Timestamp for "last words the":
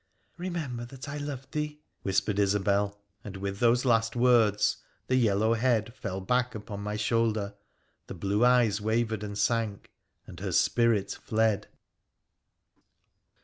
3.85-5.15